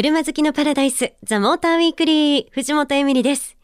[0.00, 3.56] 車好きのパラダイス、ザ・モーターウィークリー、藤本エミリです。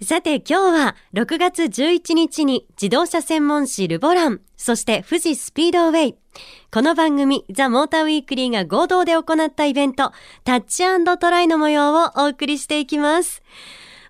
[0.00, 6.14] さて今日は6月11日に自動車専門誌ルボラン、そして富士スピードウェイ。
[6.70, 10.12] この番組ザ・モーターウィークリーが合同で行ったイベント
[10.44, 10.84] タッチ
[11.18, 13.42] トライの模様をお送りしていきます。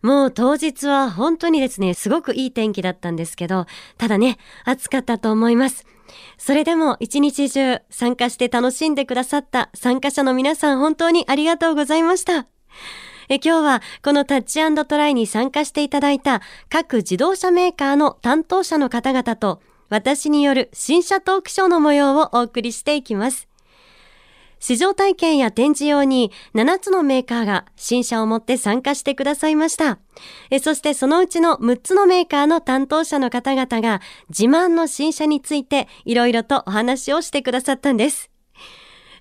[0.03, 3.65] もう当日は本当にですね、すごくいい天気だったんですけど、
[3.97, 4.37] ただね、
[4.67, 5.87] 暑かったと思います。
[6.45, 12.49] それでも一日中参加して楽しんでくださった参加者の皆さん本当にありがとうございました。
[13.29, 23.52] え今日はこのタッチトライに参加していただいた各自動車メーカーの担当者の方々と私による新車トークショーの模様をお送りしていきます。
[24.63, 29.99] 試乗体験や展示用に7つのメーカーが新車を持って参加してくださいました。
[30.63, 38.31] そしてそのうちの6つのメーカーの担当者の方々が自慢の新車についていろいろとお話をしてくださったんです。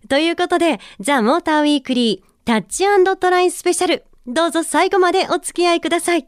[0.09, 2.85] ということで、ザ・モーターウィークリータッチ
[3.17, 4.05] トライスペシャル。
[4.27, 6.27] どうぞ最後までお付き合いください。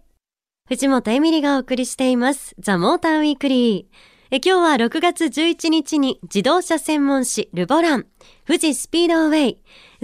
[0.68, 2.56] 藤本エミリがお送りしています。
[2.58, 4.13] ザ・モーターウィークリー。
[4.36, 8.08] え今日は6月11日に自動車専門誌ルボラン、
[8.48, 9.58] 富士スピードウェイ、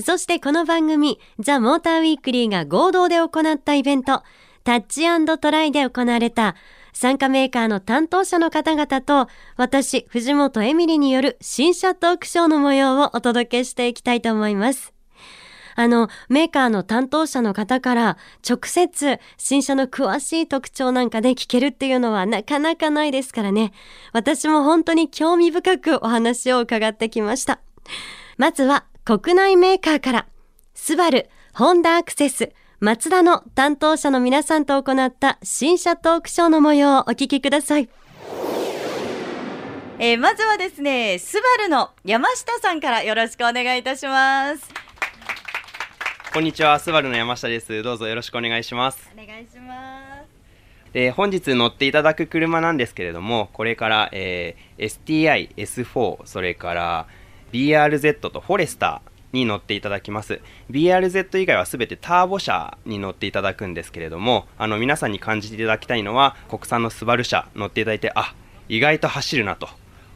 [0.04, 4.22] そしてこの番組ザ・モーターウィークリーが合同で行ったイベント、
[4.64, 6.56] タッチトライで行われた
[6.94, 14.99] 参加メーカーの担当者の方々と私、藤本エミリによる新車トークショーの模様をお届けしていきたいと思います。
[15.80, 23.72] あの、メーカーの担当者の方から直接新車の詳しい特徴なんかで聞けるっていうのはなかなかないですからね。
[24.12, 27.62] 私も本当に興味深くお話を伺ってきました。
[28.36, 30.26] まずは国内メーカーから、
[30.74, 37.88] スバル、ホンダアクセス、マツダの担当者の皆さんと行った新車トークショーの模様をお聞きください。
[39.98, 44.79] えー、まずはですね、スバルの山下さんからよろしくお願いいたします。
[46.40, 47.84] こんにちは、スバルの山下です。
[47.84, 49.12] どうぞよろしくお願いします。
[49.14, 50.94] お願いします。
[50.94, 57.08] で本日乗っていただく車なんですけれども、これから、えー、STI、S4、それから
[57.52, 60.40] BRZ とフォレスターに乗っていただきます
[60.72, 68.34] BRZ 以外はすべてターボ車に乗っていただくんですけれどもあの皆さんに感じていただきたいのは国産のスバル車乗っていただいてあ
[68.70, 69.68] 意外と走るなと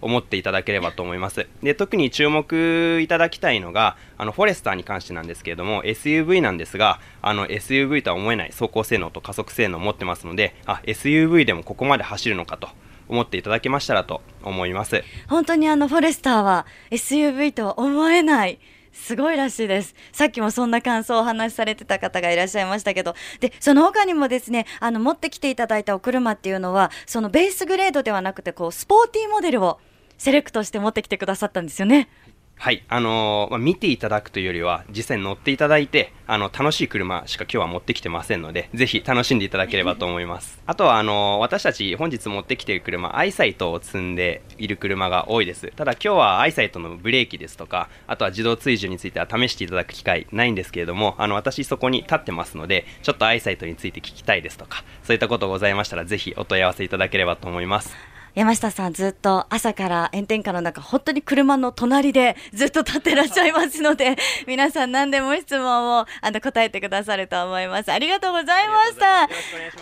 [0.04, 12.70] 思っていただければと思いますで特に注目いただきたいのがあのフォレスターに関してなんですけれども SUV なんですがあの SUV とは思えない走行性能と加速性能を持ってますのであ SUV でもここまで走るのかと
[13.10, 18.60] 思っていただけましたらと思います本当にあのフォレスターは SUV とは思えない
[18.94, 19.96] すごいらしいです。
[20.12, 29.80] さっきもそんな感想をお話しされてた方がいらっしゃいましたけど、で、その他にもですね、あの、持ってきていただいたお車っていうのは、そのベースグレードではなくて、こう、スポーティーモデルを
[30.24, 32.08] セレクトして持ってきてくださったんですよね。
[32.56, 40.64] はい、あのー、まあ、見ていただくというよりは、実際に乗っていただいて、あの、楽しい車しか今日は持ってきてませんので、ぜひ楽しんでいただければと思います。
[40.66, 45.74] あとは、あのー、私たち本日持ってきている車、アイサイトを積んでいる車が多いです。
[45.76, 57.94] ただ今日はアイサイトのブレーキですとか、あとは自動追従については試していただく機会ないんですけれども、あの、私そこに立ってますので、ちょっとアイサイトについて聞きたいですとか、そういったことございましたら、ぜひお問い合わせいただければと思います。
[58.36, 64.16] 山下さんずっと朝から炎天下の中本当に車の隣でずっと立ってらっしゃいますので
[64.48, 67.92] 皆さん何でも質問をあの答えてくださると思います。
[67.92, 69.28] ありがとうございました。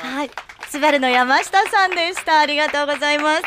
[0.06, 0.32] はい。
[0.70, 2.40] スバルの山下さんでした。
[2.40, 3.44] ありがとうございます。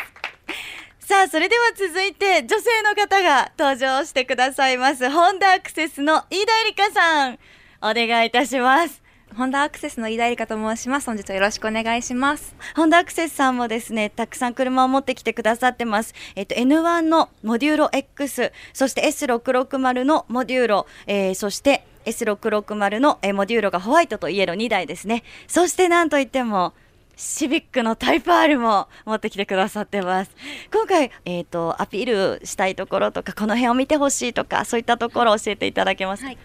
[0.99, 5.09] さあそれでは続いて女性の方が登場してくださいます。
[5.09, 7.39] ホンダアクセスの飯田絵梨香さん。
[7.81, 11.07] お願いいたしますホンダアクセスの飯田理香と申します。
[11.07, 12.55] 本日はよろしくお願いします。
[12.75, 16.13] ホンダアクセスさんもですね、たくさん車を持ってきてくださってます。
[16.35, 25.23] えっと、N1 のモデューロ X、そして S660 のモデューロ、えー、そして S660 の、えー、モデューロがホワイトとイエロー2台ですね。
[25.47, 26.73] そしてなんといっても、
[27.17, 30.31] シビックのタイプ R も持ってきてくださってます。
[30.71, 36.23] 今回、えっ、ー、と、アピールしたいところとか、この辺を見てほしいとか、そういったところを教えていただけます。
[36.23, 36.37] はい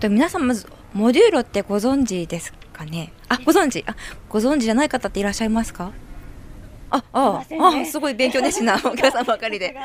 [0.00, 3.12] と皆さんまずモデューロってご存知ですかね？
[3.28, 3.84] あご存知？
[3.86, 3.94] あ
[4.30, 5.92] ご存知じゃない方っていらっしゃいますか？
[6.88, 9.76] あああすごい勉強熱心な お客さんばかりで。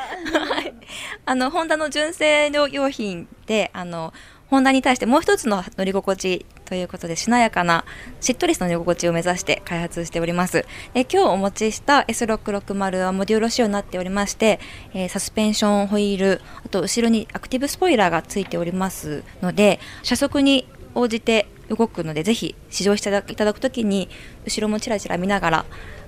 [1.26, 4.14] あのホンダの純正の用品であの
[4.50, 7.86] ホンダに対してもう一つの乗り心地ということでしなやかな
[8.22, 10.66] しっとりした乗り心地を目指して開発しております。
[10.94, 14.60] え今日お持ちした S660 はモデュール仕様になっておりまして、
[14.94, 24.10] えー、サスペンションホイールあと後ろにアクティブスポイラーがついておりますので車速に応じて動くのでぜひ試乗していただくときに
[24.46, 25.66] 後ろもちらちら見ながら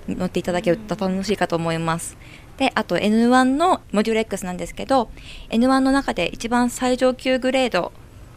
[0.08, 2.18] 乗っていただけると楽しいかと思います。
[2.58, 5.10] であと N1 のモデュール X なんですけど
[5.50, 7.92] N1 の中で一番最上級グレード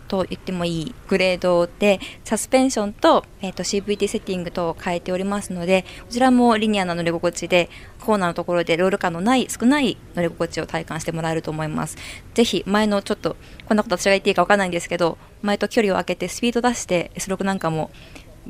[0.07, 7.69] と言ってもいいグレードでサスペンションと,、えー、と CVT セッティングと変えておりますのでこちらもリニアな乗り心地で
[8.01, 11.97] コーナーのところでロール感のない少ない乗り心地を体感してもらえると思います。
[12.35, 13.37] ぜひ前のちょっと
[13.67, 17.91] こんなこと私が言っていいか分かんないんですけど前と距離を空けてスピード出して S6 なんかも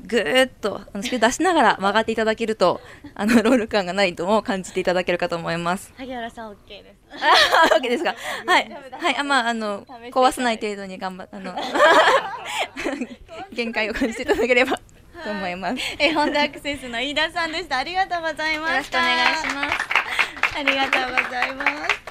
[0.05, 2.81] ぐーっとあのスピード出しながら曲がっていただけると
[3.15, 5.93] あの ロール感がないとも感じていただけるかと思います。
[5.97, 7.25] 萩原さん OK です。
[7.71, 8.15] あ、わけですか？
[8.47, 11.55] はい、はい、あ、まあ、あの、壊さない程度に頑張っ、あの。
[13.53, 14.77] 限界を感じていただければ
[15.25, 15.77] と思います。
[15.99, 17.79] えホンダアクセスの飯田さんでした。
[17.79, 18.99] ありがとうございました。
[18.99, 20.59] よろしくお願いします。
[20.59, 22.07] ありがとうございます。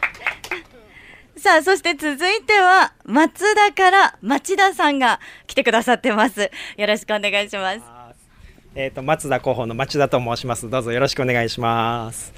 [1.38, 5.20] さあそして続いては松田から町田さんが
[5.56, 7.82] 来てくださってますよろしくお願いします
[8.76, 10.70] えっ、と松田広報の町田と申します。
[10.70, 12.34] どうぞよろしくお願いします。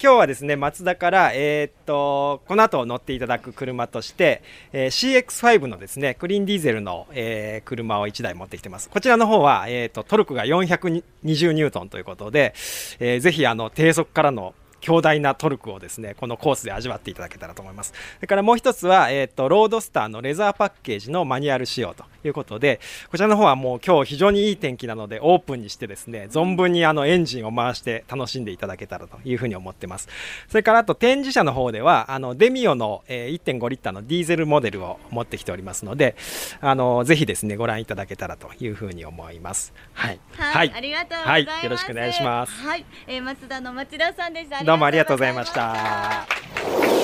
[0.00, 8.88] 今日はですね松田からえっ、とこの後乗っていただく車として、えー CX5 のですねクリーンディーゼルの、えー車を1台持ってきてます。
[8.88, 11.02] こちらの方はえっ、とトルクが420
[11.50, 12.54] ニュートンということで、
[13.00, 22.80] えーぜひあの低速からの強大なトルクをですねこのコースで味わっていただけたらと思いますそれからもう一つは、えー、とロードスターのレザーパッケージのマニュアル仕様ということで
[23.10, 30.08] こちらの方はもう今日非常にいい天気なのでオープンにしてですね存分にあのエンジンを回して楽しんでいただけたらというふうに思ってます。
[30.48, 36.16] それからあと展示車の方ではあのデミオの、えー1.5リッターのディーゼルモデルを持ってきておりますので
[36.60, 39.72] あのぜひですねご覧いただけたらというふうに思います。
[39.92, 41.64] はい、はい、ありがとうございます、はい。
[41.64, 42.52] よろしくお願いします。
[42.52, 44.64] はい、えー、松田の町田さんでした。
[44.64, 47.03] どうもありがとうございましあた。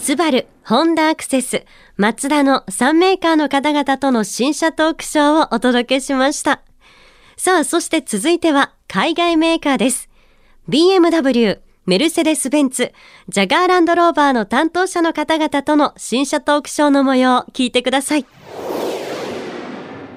[0.00, 1.66] スバル、ホンダアクセス、
[1.98, 6.62] マツダの3メーカーの方々との新車トークショーをお届けしました。
[7.36, 10.08] さあ、そして続いては海外メーカーです。
[10.70, 12.94] BMW、メルセデス・ベンツ、
[13.28, 18.26] ジャガーランドローバーの担当者の方々との新車トークショーの模様を聞いてください。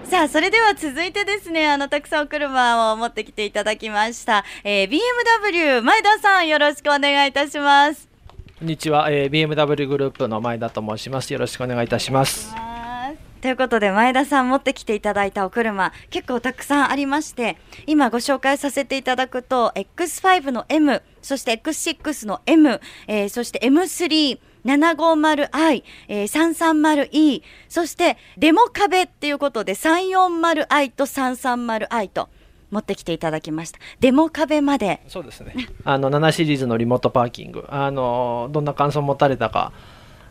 [0.05, 8.12] さあそれでは続いてですねあのたくさんお車を持ってきていただきました、えー、BMW 前田さんよろしくお願いいたします
[8.59, 11.33] こんにちは、えー BMW グループの前田と申します。
[11.33, 12.53] よろしくお願いいたします。
[13.41, 17.57] ということで前田さん持ってきていただいたお車結構たくさんありまして
[17.87, 32.29] 今ご紹介させていただくと X5 の M そして X6 の M、えーそして M3 750i、えー 330e そしてデモ壁っていうことで 340i と 330i と
[32.73, 35.53] 持ってきていただきましたデモ壁までそうですね。
[35.85, 39.71] あの7シリーズのリモートパーキング、あのどんな感想を持たれたか。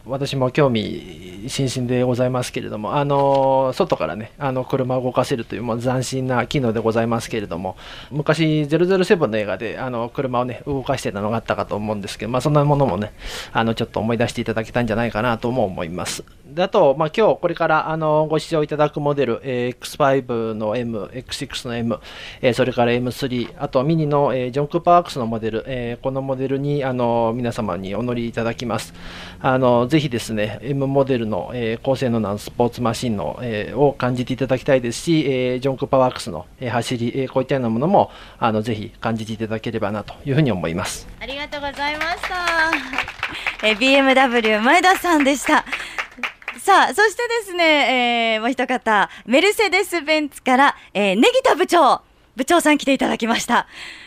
[0.07, 7.77] 私も興味津々でございますけれども、あの外からね、あの車を動かせるというもう斬新な機能でございますけれども、
[8.11, 13.13] 昔、007の映画であの車をね、動かしてたのがあったかと思うんですけど、まあ、そんなものもね、
[13.53, 16.25] あのちょっと思い出していただけたんじゃないかなとも思います。
[16.47, 21.99] であと、まあ、今日これからあのご視聴いただくモデル、えー X5 の M、X6 の M、
[22.41, 28.93] えーそれから M3、あとミニの、えージョン・クーパーワークスのモデル、えーこのモデルにあの皆様にお乗りいただきます。
[29.41, 41.07] あのぜひですね、M モデルの、えー高性能なスポーツマシンの、えーを感じていただきたいですし、えージョン・クーパーワークスの、えー走り、えーこういったようなものもあのぜひ感じていただければなというふうに思います。
[41.21, 43.67] ありがとうございました。
[43.67, 45.67] えー BMW 前田さんでした。
[46.59, 52.01] さあ、そしてですね、えーもう一方、メルセデス・ベンツから、えー、ネギタ部長、
[52.35, 53.67] 部長さん来ていただきました。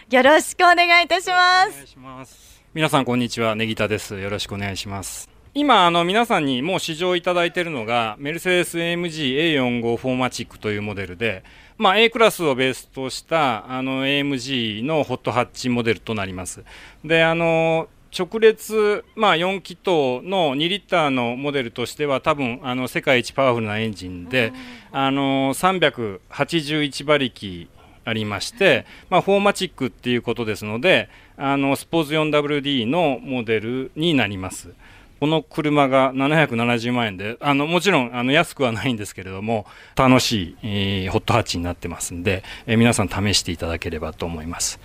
[0.10, 1.70] よろしくお願いいたします。
[1.70, 11.46] お願いします皆さんこんにちはネギタですよろしくお願いします今あの皆さんにもう試乗いただいているのがメルセデス AMG A45 フォーマチックというモデルで、
[11.78, 16.66] まあ、A クラスをベースとしたあの AMG のホットハッチモデルとなります。
[17.06, 19.86] であの直列、まあ、4気筒
[20.28, 24.52] の2リッターのモデルとしては多分あの世界一パワフルなエンジンで
[24.92, 27.70] あの381馬力
[28.04, 31.08] ありまして、まあ、フォーマチックっていうことですので
[31.38, 34.74] あのスポーツ 4WD のモデルになります
[35.20, 44.80] この車が770万円であのもちろんあの安くはないんですけれども楽しい、えーホットハッチになってますんで、えー皆さん試していただければと思います、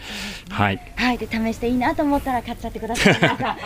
[0.50, 3.14] はいはい、で、試していいなと思ったら買っちゃってください。
[3.14, 3.56] は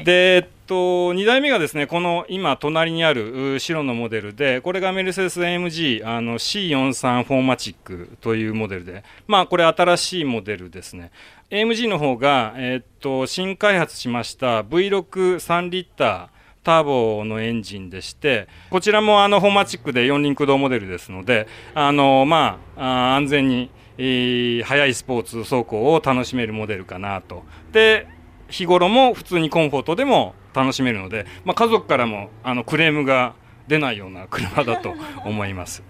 [0.00, 0.04] い。
[0.04, 11.10] で、と、2台目がですねこの今隣にある白のモデルでこれがメルセデス AMG あの C43 フォーマチックというモデルでまあこれ新しいモデルですね
[11.50, 16.28] AMG の方が、えっと、新開発しました V63 リッター
[16.64, 27.44] ターボのエンジンでしてこちらもあのフォーマチックで四輪駆動モデルですのであの、まあ、安全に、えー速いスポーツ走行を楽しめるモデルかなと。
[27.72, 28.06] で
[28.48, 33.34] 日頃も普通にコンフォートでも楽しめるので、まあ、家族からもあのクレームが
[33.68, 34.94] 出ないような 車だと
[35.24, 35.82] 思います。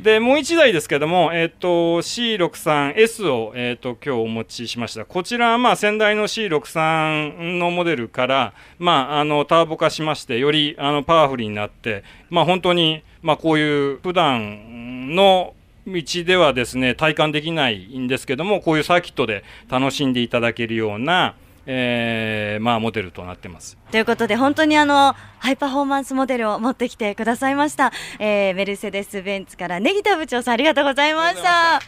[0.00, 15.54] でもう1台ですけども、えーと、C63S を、えーと、今日お持ちしましたこちらは、まあ、先代の C63 のモデルから、まあ、あのターボ化しましてよりあのパワフルになって、まあ、本当に、まあ、こういう普段の
[15.86, 21.34] 道ではですね体感できないんですけどもこういうサーキットで楽しんでいただけるような
[21.66, 23.76] えー、まあモデルとなってます。
[23.90, 31.80] ということで本当にあのハイパフォーマンスモデルを持ってきてくださいました、えー、メルセデス・ベンツからネギタ部長さんありがとうございました。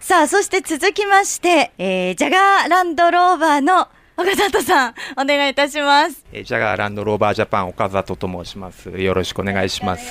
[0.00, 3.88] さあそして続きまして、えー、ジャガーランドローバーの
[4.20, 6.24] 岡里さんお願いいたします。
[6.32, 8.90] ジャガーランドローバージャパン岡里と申します。
[8.90, 10.10] よろしくお願いします。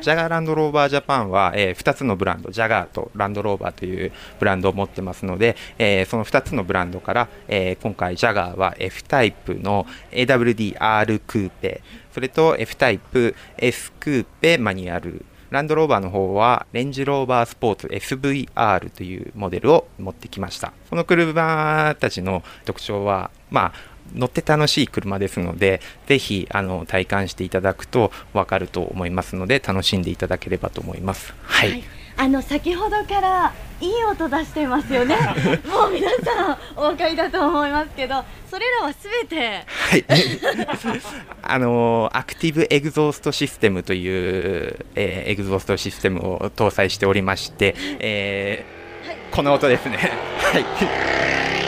[0.00, 11.82] ジャガーランドローバージャパンは、えー、2つのブランドジャガーとランドローバーというブランドを持ってますので、えー、その2つのブランドから、えー、今回ジャガーは F タイプの AWDR クーペ
[12.14, 20.72] それと F タイプ S クーペマニュアルランドローバーの方は、レンジローバースポーツ SVR というモデルを持ってきました。
[20.90, 31.34] この車たちの特徴は、まあ、乗って楽しい車ですので、ぜひあの体感していただくと分かると思いますので、楽しんでいただければと思います。
[31.42, 31.84] はい、はい
[32.16, 35.16] あの先ほどからいい音出してますよね。
[35.68, 39.64] もう皆さんお分かりだと思いますけど、それらはすべて。
[39.66, 40.04] はい。
[41.42, 49.98] あのアクティブエグゾーストシステムという、えー、エグゾーストシステムを搭載しておりまして、えー、はい、この音ですね。
[49.98, 51.65] はい。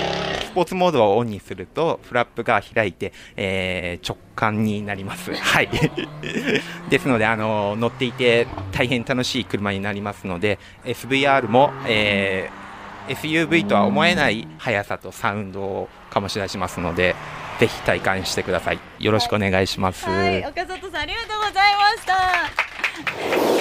[0.58, 5.32] ポーツモードをオンにするとフラップが開いて、えー、直感になります。
[5.38, 5.68] はい。
[6.90, 17.14] ですので、あの乗っていて大変楽しい車になりますので、SVR も、えー、SUV とは思えない速さとサウンドを醸し出しますので、
[17.60, 18.80] ぜひ体感してください。
[18.98, 20.06] よろしくお願いします。
[20.06, 23.57] はい、岡里さんありがとうございました。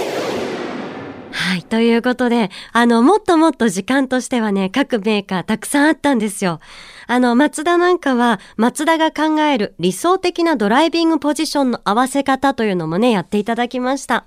[1.38, 1.62] はい。
[1.62, 6.60] ということで、あの、もっともっと時間としてはね、各メーカーたくさんあったんですよ。
[7.06, 14.26] あの、マツダなんかは、マツダが考える理想的なドライビングポジションの合わせ方というのもね、やっていただきました。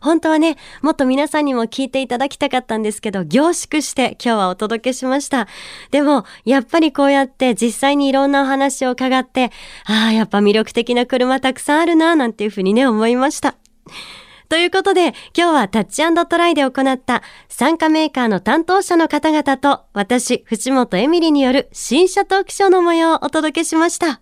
[0.00, 5.48] 本当はね、もっと皆さんにも聞いていただきたかったんですけど、凝縮して今日はお届けしました。
[5.90, 9.50] でも、やっぱりこうやって実際にいろんなお話を伺って、
[9.84, 13.56] ああ、やっぱ魅力的な車たくさんあるな、なんていうふうにね、思いました。
[14.52, 24.20] ということで、今日はタッチトライで行った参加メーカーの担当者の方々と私、藤本エミリによる新車トークショーの模様をお届けしました。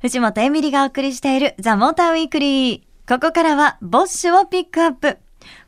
[0.00, 2.80] 藤本エミリがお送りしているザ・モーターウィークリー。
[3.12, 5.18] ここからはボッシュをピックアップ。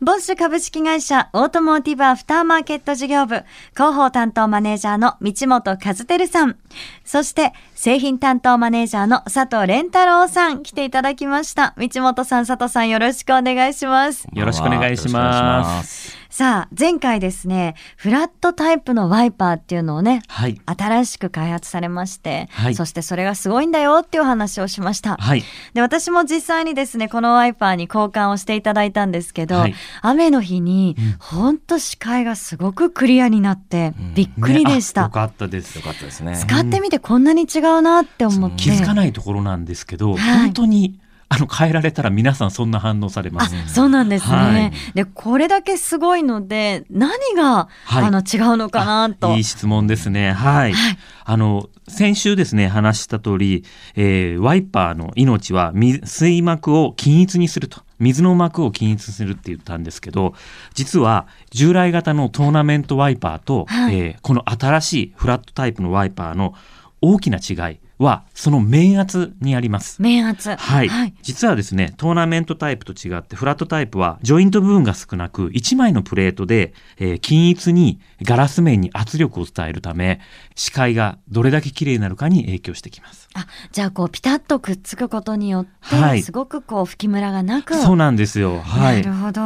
[0.00, 3.42] ボッシュ株式会社オートモーティブアフターマーケット事業部
[3.73, 6.56] 広報担当マネージャーの道本和照さん。
[7.04, 11.75] そして製品担当マネージャーの佐藤蓮太郎さん来ていただきました。
[11.76, 14.26] 道本さん、佐藤さんよろしくお願いします。
[14.32, 16.17] よろしくお願いします。
[16.30, 25.16] さあ、前回ですね、フラットタイプのワイパーっていうのをね、はい、新しく開発されまして、はい、そしてそれがすごいんだよっていう話をしました。
[25.16, 25.42] はい、
[25.73, 35.76] で、私も実際にですね、このワイパーに交換をしていただいたんですけど、はい、雨の日に、ほんと視界がすごくクリアになって、びっくりでした、ね、よかったです。
[35.76, 36.37] よかったですね。
[36.37, 38.56] 使ってみてこんなに違うなって思って。
[38.64, 43.75] 気づかないところなんですけど、本当にあの変えられたら皆さんそんな反応されます。
[43.75, 44.35] そうなんですね。
[44.35, 49.37] はい、でこれだけすごいので何が、はい、あの違うのかなと。
[49.37, 50.32] いい質問ですね。
[50.32, 50.73] はい。
[50.73, 55.73] はい、あの先週ですね話した通り、えー、ワイパーの命は
[56.04, 57.82] 水膜を均一にすると。
[57.99, 60.35] 水の膜を均一するって言ったんですけど
[60.73, 66.54] 実は従来型のトーナメントワイパーと、はい、えー、この新しいフラットタイプのワイパーの
[67.00, 70.00] 大きな違いはその面圧にあります。
[70.00, 70.55] 面圧。
[70.55, 70.88] はい。
[70.88, 80.21] はい、実はですね、トーナメントタイプと違ってフラットタイプはジョイント部分が少なく1枚のプレートで、えー、均一にガラス面に圧力を伝えるため
[80.55, 83.28] 視界がどれだけ綺麗になるかに影響してきます。
[83.35, 87.75] あ、じゃあこうピタッとくっつくことによって、はい、すごくこう吹きムラがなく。
[87.76, 88.61] そうなんですよ。
[88.61, 89.02] はい。
[89.02, 89.40] なるほど。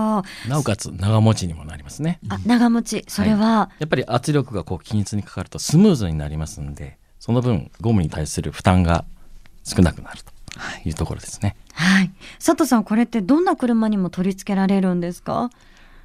[0.48, 2.20] なおかつ長持ちにもなりますね。
[2.28, 3.04] あ、長持ち。
[3.08, 7.01] それは、はい、やっぱり圧力がこう均一にかかるとスムーズになりますんで。
[7.22, 9.04] その分ゴムに対する負担が
[9.62, 10.32] 少なくなると
[10.84, 11.54] いうところですね。
[11.72, 12.10] はい。
[12.44, 15.48] 佐藤さん、これってどんな車にも取り付けられるんですか？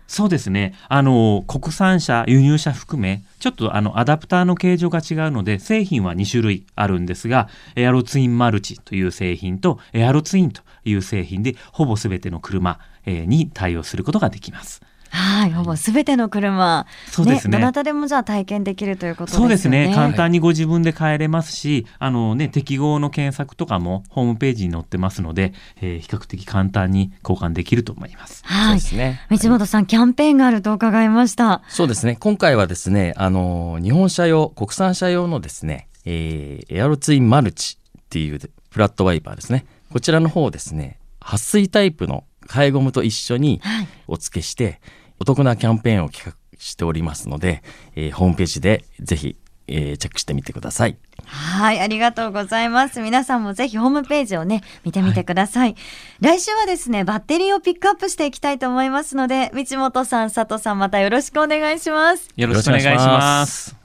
[0.07, 0.75] そうですね。
[0.89, 14.83] あの、国産車、輸入車含め、ちょっとあの、アダプターの形状が違うので、製品は2種類あるんですが、エアロツインマルチという製品と、エアロツインという製品で、ほぼ全ての車、えー、に対応することができます。
[15.09, 19.43] はい、ほぼすべての車、そうですねどなたでもじゃあ体験できるということですよね。
[19.43, 28.43] そうですね簡単にご自分で変えれますし、あのね、適合の検索とかもホームページに載ってますので、えー比較的簡単に交換できると思います。
[28.45, 31.61] はい、そうですね道本さん、キャンペーンがあると伺いました。
[31.67, 32.15] そうですね。
[32.19, 39.65] 今回はですね、あの、日本車用、国産車用のですね、えーエアロツインマルチっていうフラットワイパーですね。
[39.91, 43.61] こちらの方をですね、撥水タイプの替えゴムと一緒に
[44.07, 44.79] お付けして、
[45.19, 47.63] お得なキャンペーンを企画しておりますので、
[47.95, 49.37] えーホームページでぜひ、
[49.67, 50.97] えーチェックしてみてください。
[51.25, 53.01] はい、ありがとうございます。
[53.01, 55.75] 皆さんもぜひホームページをね、見てみてください。
[56.21, 62.29] 来週はですね、バッテリーをピックアップしていきたいと思いますので、道本さん、佐藤さん、またよろしくお願いします。
[62.35, 63.75] よろしくお願いします。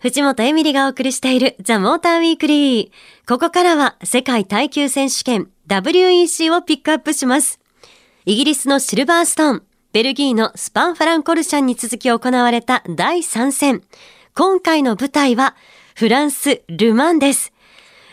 [0.00, 3.28] 藤本エミリがお送りしているザ・モーターウィークリー。
[3.28, 7.58] ここからは世界耐久選手権 WEC をピックアップします。
[8.28, 9.62] イギリスのシルバーストーン、
[9.94, 13.82] ベルギーのスパンファランコルシャンに続き行われた第3戦。
[14.34, 15.56] 今回の舞台は
[15.94, 17.54] フランス・ルマンです。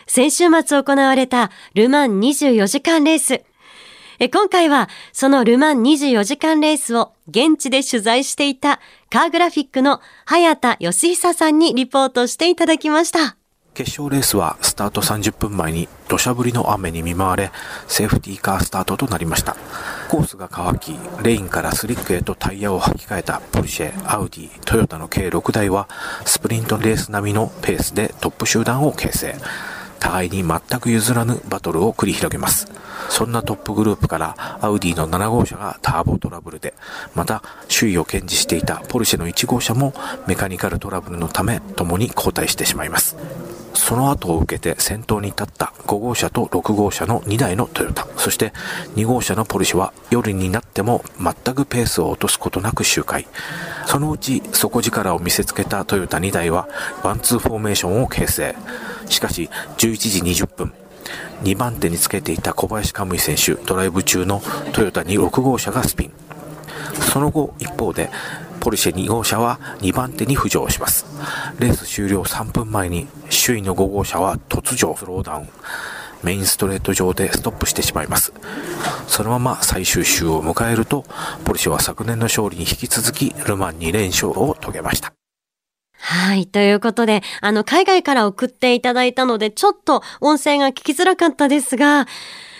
[0.07, 3.43] 先週末行われたルマン24時間レース。
[4.19, 8.79] え今回はそのルマン24時間レースを現地で取材していた
[9.09, 13.35] カーグラフィックの早田義久さんにリポートしていただきました。
[13.75, 17.51] 決勝レースはスタート30分前に土砂降りの雨に見舞われ
[17.87, 19.57] セーフティーカースタートとなりました。
[20.09, 25.89] コースが乾きレインからスリックへとタイヤを履き替えたポルシェアウディトヨタの計6台は
[26.25, 29.35] スプリントレース並みのペースでトップ集団を形成。
[29.99, 32.67] 互いに全く譲らぬバトルを繰り広げます。
[33.09, 36.75] そんなトップグループからアウディの7号車がターボトラブルで
[37.13, 39.93] また首位を堅持していたポルシェの1号車も
[40.27, 43.17] メカニカルトラブルのため共に交代してしまいます。
[43.75, 48.53] その後を受けて先頭に立った5号車と6号車の2台のトヨタ、そして
[48.95, 53.27] 2号車のポルシェは夜になっても全くペースを落とすことなく周回。
[53.85, 56.67] そのうち底力を見せつけたトヨタ2台は
[57.03, 58.55] ワンツーフォーメーションを形成。
[59.07, 60.73] しかし11時20分、
[61.43, 64.41] 2番手につけていた小林可夢偉選手ドライブ中の
[64.73, 66.11] トヨタに6号車がスピン。
[67.11, 68.09] その後、一方で、
[68.65, 71.05] ポルシェ2号車は2番手に浮上します。
[71.59, 75.49] レース終了3分前に首位の5号車は突如スローダウン。
[76.23, 78.33] メインストレート上でストップしてしまいます。
[79.07, 81.05] そのまま最終週を迎えると、
[81.43, 85.13] ポルシェは昨年の勝利に引き続きルマン2連勝を遂げました。
[85.99, 86.47] はい。
[86.47, 92.07] ということで、あの、海外から送っていただいたので、ちょっと音声が聞きづらかったですが、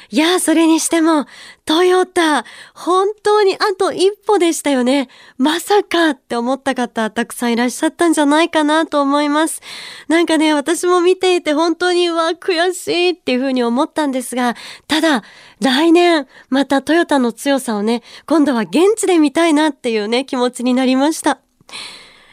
[0.09, 1.25] いやー、それにしても、
[1.65, 5.09] トヨタ、本当にあと一歩でしたよね。
[5.37, 9.61] まさかって思った方、たくさんいらっしゃったんじゃないかなと思います。
[10.07, 14.55] なんかね、私も見ていて本当に、うわ、悔しいっていうふうに思ったんですが、
[14.87, 15.23] ただ、
[15.59, 21.39] 来年、またトヨタの強さをね、今度は現地で見たいなっていうね、気持ちになりました。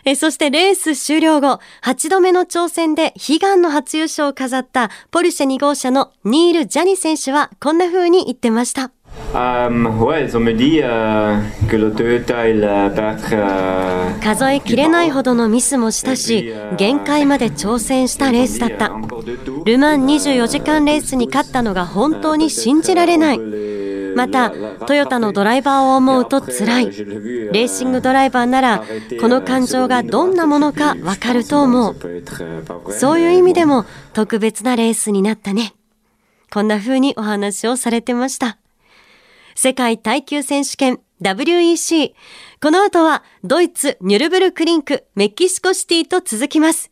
[0.05, 8.91] えそしてレース終了後、8度目の挑戦で悲願の初優勝を飾ったポルシェ2号車のニール・ジャニ選手はこんな風に言ってました。
[9.35, 9.79] Euh, euh,
[13.31, 18.91] euh, 数えきれないほどのミスもしたし、限界まで挑戦したレースだった。
[19.65, 23.72] ルマン24時間レースに勝ったのが本当に信じられない。
[24.15, 24.51] また、
[24.87, 26.87] トヨタのドライバーを思うと辛い。
[26.87, 28.85] レーシングドライバーなら、
[29.21, 31.97] この感情がどんなものかわかると思う。
[32.91, 35.75] そういう意味でも特別なレースになったね。
[36.53, 38.59] こんな風にお話をされてました。
[39.55, 42.13] 世界耐久選手権 WEC。
[42.61, 46.92] この後はドイツニュルブルクリンクメキシコシティと続きます。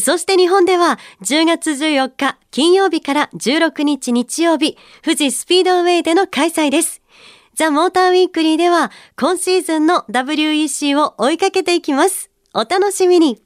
[0.00, 7.02] そして日本では10月14日金曜日から16日日曜日富士スピードウェイでの開催です。
[7.54, 12.30] ザ・モーターウィークリーでは今シーズンの WEC を追いかけていきます。
[12.52, 13.40] お楽しみに。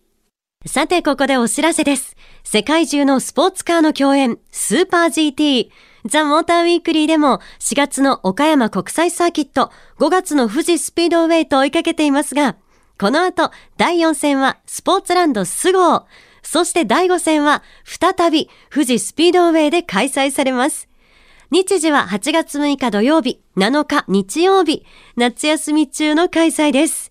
[0.66, 2.16] さてここでお知らせです。
[2.44, 5.70] 世界中のスポーツカーの共演スーパー GT。
[6.06, 12.56] ザ・モーターウィークリーでも4月の岡山国際サーキット、5月の富士スピードウェイと追いかけていますが、
[12.98, 16.02] この後第4戦はスポーツランドスゴー、
[16.42, 20.88] そして第5戦は再び富士スピードウェイで開催されます。
[21.50, 24.84] 日時は8月6日土曜日、7日日曜日、
[25.16, 27.10] 夏休み中の開催です。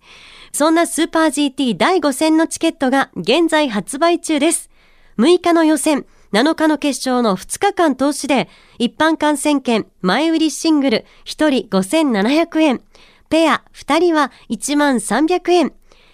[0.52, 4.70] そんなスーパー GT 第5戦のチケットが現在発売中です。
[5.18, 12.82] 6日の予選、7日の決勝の2日間投資で、一般観戦券、前売りシングル、1人5700円、
[13.30, 15.74] ペア2人は1万300円、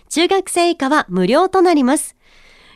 [0.10, 2.16] 中学生以下は無料となります。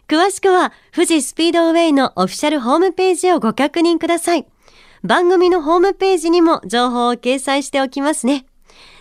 [0.08, 4.48] 詳しくは、富士スピードウェイのオフィシャルホームページをご確認ください。
[5.04, 8.46] 番組のホームページにも情報を掲載しておきますね。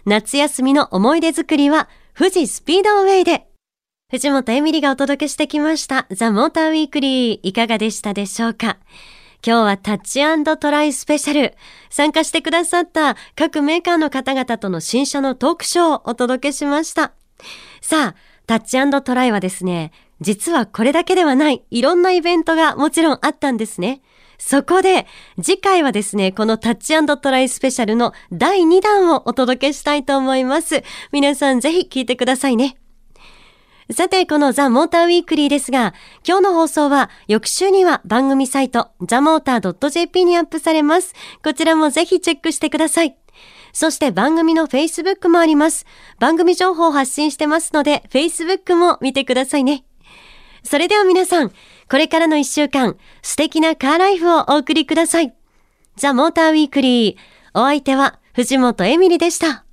[0.05, 3.47] 夏休みの思い出作りは富士スピードウェイで。
[4.11, 8.79] 藤本エミリがお届けしてきましたザ・モーターウィークリーいかがでしたでしょうか？
[9.47, 10.21] 今日はタッチ
[10.59, 11.55] トライスペシャル。
[11.88, 17.12] 参加してくださった各メーカーの方々との新車のトークショーをお届けしました。
[17.81, 18.14] さあ、
[18.47, 24.00] タッチトライはですね、実はこれだけではないいろんなイベントがもちろんあったんですね。
[24.38, 25.07] そこで、
[25.42, 30.83] 次回はですね、このタッチトライスペシャルの第2弾をお届けしたいと思います。
[31.11, 32.76] 皆さんぜひ聞いてくださいね。
[33.92, 35.94] さて、このザ・モーターウィークリーですが、
[36.26, 41.14] 今日の放送は翌週には番組サイト、ザ・モーター .jp にアップされます。
[41.42, 43.16] こちらもぜひチェックしてください。
[43.72, 45.87] そして番組の Facebook もあります。
[46.18, 49.85] 番組情報を発信してますので、Facebook も見てくださいね。
[50.66, 51.50] それでは皆さん、
[51.88, 55.35] これからの一週間、素敵なカーライフをお送りください。
[55.96, 57.16] ザ・モーターウィークリー。
[57.55, 59.65] お相手は藤本エミリでした。